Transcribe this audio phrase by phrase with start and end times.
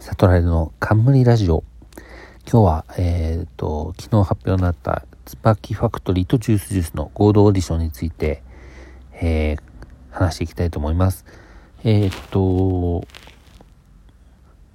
[0.00, 1.64] サトライの冠ラジオ
[2.50, 8.42] 今日は、えっ、ー、と昨日発表になった椿ファクトリーとジュースジュースの合同オーディションについて、
[9.12, 9.60] えー、
[10.10, 11.24] 話していきたいと思います。
[11.84, 13.06] えっ、ー、と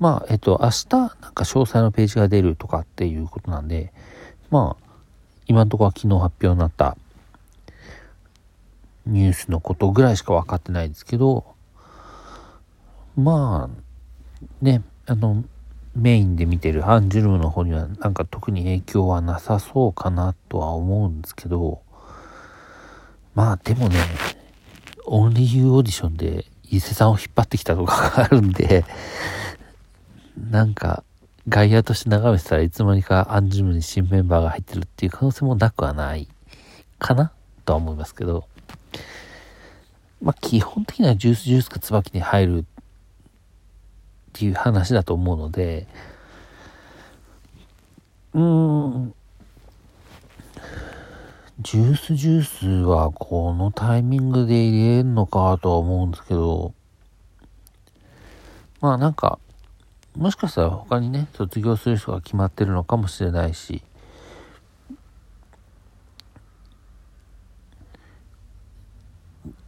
[0.03, 3.93] まあ、えっと、明日、なんか詳細のページが出るとかっていうことなんで、
[4.49, 4.83] まあ、
[5.47, 6.97] 今のところは昨日発表になった
[9.05, 11.45] ニュースのことぐらいしか分かってないですけど、
[13.15, 15.43] まあ、ね、あの、
[15.95, 21.81] メインで見てるアンジュルムの方にはなんか特に影響はなさそうかなとは思うんですけど、
[23.35, 23.97] まあでもね、
[25.05, 28.85] オンリーユーオーディションで伊勢さんを引っ張ってきたとかがあるんで、
[30.49, 31.03] なんか、
[31.47, 36.29] 外野として眺めてたらいつの間にかアンジュルムに新メンバーが入ってるっていう可能性もなくはない
[36.99, 37.33] かな
[37.65, 38.47] とは思いますけど、
[40.21, 42.63] まあ基本的にはジュースジュースか椿に入るっ
[44.33, 45.87] ていう話だと思うので、
[48.33, 49.13] うん、
[51.59, 56.73] ジュースジュースはこのタイミングで入れるのかとは思うんですけど、
[58.81, 59.37] まあなんか、
[60.17, 63.83] もしかしたら他にね、卒業する人が決まってるのかもしれないし、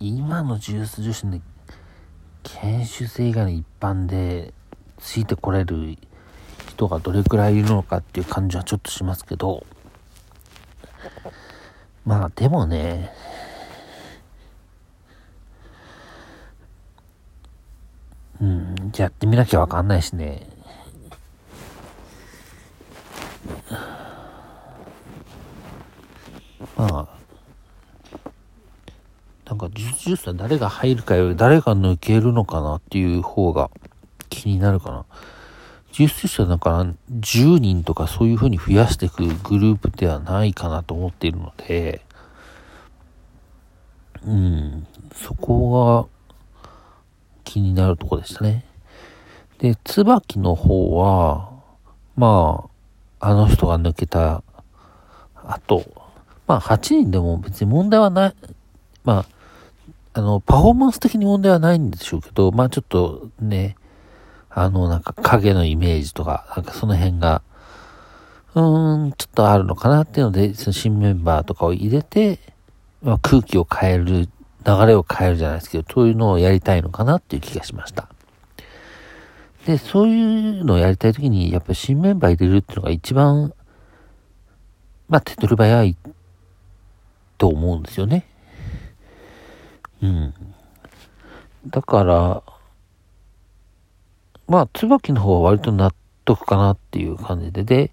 [0.07, 1.41] 今のジュース女子の
[2.43, 4.53] 研修生以外の一般で
[4.99, 5.97] ついてこれる
[6.69, 9.65] 人がどれくらいいるのかっていう感じはちょっとしますけど、
[12.05, 13.11] まあでもね、
[18.39, 20.47] うん、やってみなきゃわかんないしね。
[26.77, 27.07] まあ、
[29.83, 33.69] ジュースは誰が入るかより誰が抜けるのかなっていう方が
[34.29, 35.05] 気になるかな。
[35.91, 42.01] ジュースジュースはだから10人とかそういう風に増やしていくグループではないかなと思っているので、
[44.25, 46.09] うん、そこが
[47.43, 48.65] 気になるとこでしたね。
[49.59, 51.51] で、椿の方は、
[52.17, 52.69] ま
[53.19, 54.43] あ、あの人が抜けた
[55.35, 55.83] あと、
[56.47, 58.35] まあ8人でも別に問題はない、
[59.03, 59.34] まあ、
[60.17, 63.75] あの、パフォーマンス的に問題はないんでしょうけど、まあちょっとね、
[64.49, 67.41] あの、なんか影のイメージとか、なんかその辺が、
[68.53, 72.39] うーん、ちょっとあるのかなっていうので、その新メンバーとかを入れて、
[73.03, 78.07] まあ、空気を変える流れを変えるじゃないですけど、そういうのをやりたいのかなっていう気がしました。
[79.65, 83.53] で、そういうのをやりたいときに、やっぱり新メンバー入れるっていうのが一番、
[85.09, 85.97] まあ、手取り早い
[87.37, 88.25] と思うんですよね。
[90.01, 90.33] うん。
[91.67, 92.43] だから、
[94.47, 97.91] まあ、椿の方は割と納得かなっていう感じで、で、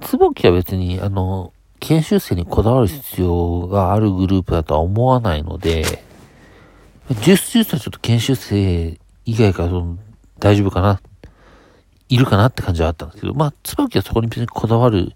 [0.00, 5.82] 椿は別に、あの、研修生にこだわる必要があるグループだとは思わないので、
[7.10, 9.98] ジュースジュースはちょっと研修生以外からその
[10.38, 11.00] 大丈夫かな、
[12.08, 15.12] いるかなって感じはあったんですけど、まあ、椿はそこに別にこだわる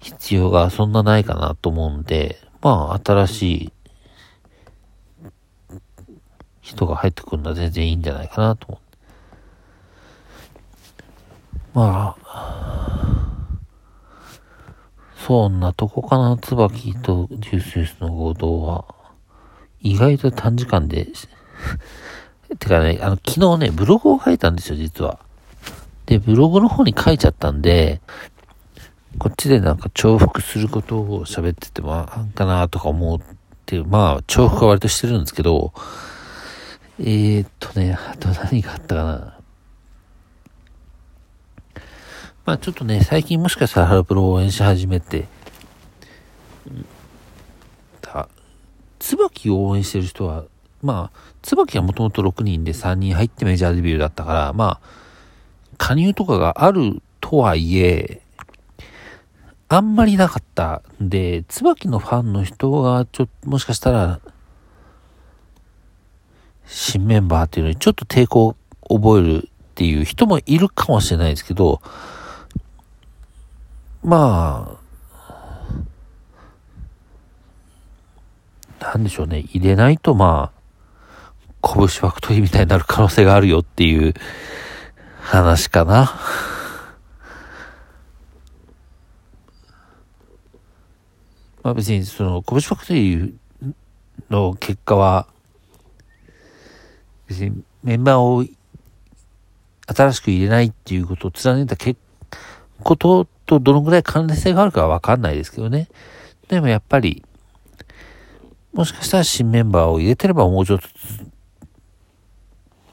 [0.00, 3.72] 必要がそんなないかなと思うんで、まあ、新しい
[6.60, 8.98] 人が入ってくるのは全然いいんじゃないかなと思って。
[11.72, 12.60] まあ、
[15.26, 18.84] そんなとこかな、椿とジュースジュースの合同は。
[19.82, 21.08] 意外と短時間で
[22.58, 25.20] てかね、あの、昨日ね、ブログを書いたんですよ、実は。
[26.06, 28.00] で、ブログの方に書いちゃったんで、
[29.18, 33.20] こっちでなんか重複することを喋ってても、あんかなとか思っ
[33.66, 35.72] て、まあ、重複は割としてるんですけど、
[37.02, 39.38] えー、っとね、あと何があったかな。
[42.44, 45.26] まあちょっとね、最近もしかしたらハロプロを応援し始めて、
[48.02, 48.28] た、
[48.98, 50.44] 椿を応援してる人は、
[50.82, 54.86] まあ、椿はもともと6人で3人入ってメジャーデビューだったから、まあ、
[55.78, 58.20] 加入とかがあるとはいえ、
[59.70, 64.20] あんまりなかったんで、椿のファンの人が、ちょっと、もしかしたら、
[66.72, 68.56] 新メンバーっていうのにちょっと抵抗を
[68.88, 71.82] 覚えるっていう人もいるかもしれないですけど、
[74.04, 74.78] ま
[78.80, 80.60] あ、なんでしょうね、入れないとまあ、
[81.62, 84.14] 拳ファクトリーみたいになる可能性があるよっていう
[85.20, 86.14] 話かな。
[91.62, 93.34] まあ別にその、拳ファクトリー
[94.30, 95.26] の結果は、
[97.30, 98.44] 別にメンバーを
[99.86, 101.98] 新しく入れないっていうことを貫いた結
[102.82, 105.88] こととどのぐらい関連性があるかはわかんないですけどね。
[106.48, 107.24] でもやっぱり、
[108.72, 110.88] もしかしたら新メンバーを入れてればもうちょっと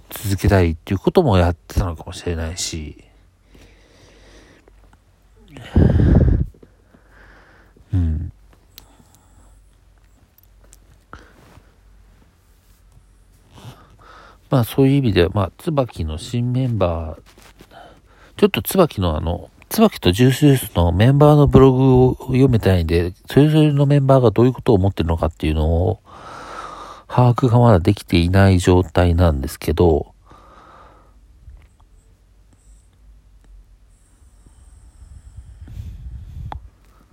[0.09, 3.03] 続けたいっていうこともやってたのかもしれないし、
[7.93, 8.31] うん。
[14.49, 17.21] まあそういう意味では、まあ、椿の新メンバー、
[18.37, 25.99] ちょっと椿のあの、椿とジュースジュースのメンバーのブログを読めたいんで、それぞれのメンバーがどういうことを思ってるのかっていうのを、
[27.07, 30.13] 把握がまだできていない状態なんですけど、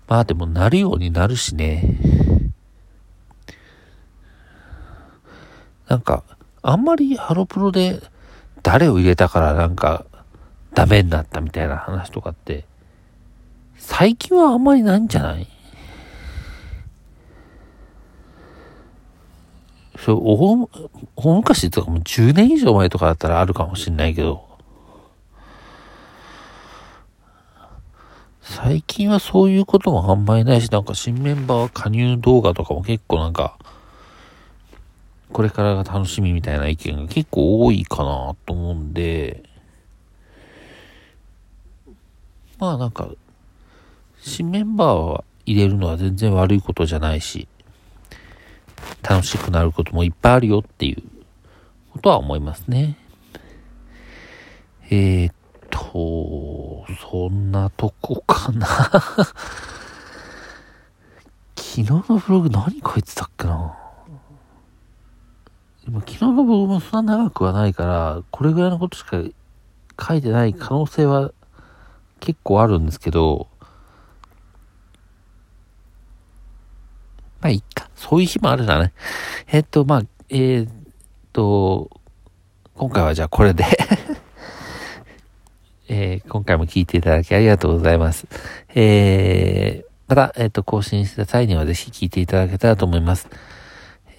[0.07, 1.97] まあでもなるようになるしね。
[5.89, 6.23] なんか、
[6.67, 8.01] あんまりハロプロで
[8.63, 10.07] 誰を入れたからなんか
[10.73, 12.65] ダメになったみたいな話とかって、
[13.77, 15.47] 最近はあんまりないんじゃない？
[19.99, 20.69] そう、お
[21.17, 24.49] 大昔とかもう10年以上前とかだったらあるかもしんないけど、
[28.41, 33.59] 最近はそういうこともあんまりないし、なんか新メンバー加入動画とかも結構なんか、
[35.35, 39.43] これからが楽しみみたいな意見が結構多いかなと思うんで、
[42.61, 43.09] まあなんか、
[44.21, 47.49] 新メンバーは入れるのは全然悪いことじゃないし、
[49.03, 51.03] 楽しくなることもいっぱいあるよっていう
[51.91, 52.97] ことは思いますね。
[54.89, 55.35] えー、っ
[55.69, 58.69] と、そんなとこかな
[61.57, 63.84] 昨日のブログ何書いてたっけな？
[65.85, 69.23] でも昨日の僕もそんな長くはないから、これぐらいのことしか
[70.01, 71.33] 書いてない可能性は
[72.21, 73.49] 結構あるんですけど、
[77.41, 77.91] まあいいか。
[77.95, 78.95] そういう日もあるなね。
[79.47, 80.73] えっと、まあ、えー、っ
[81.35, 81.91] と、
[82.75, 83.65] 今回はじゃあこれで
[85.89, 88.27] えー、今回も聞いていただきありがとうございます。
[88.75, 93.29] えー、また、えっ、と、更新した際にはぜひ聞いていただけたらと思います。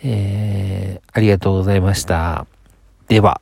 [0.07, 2.45] えー、ありがとうございました。
[3.07, 3.41] では。